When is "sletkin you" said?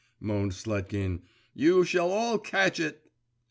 0.53-1.83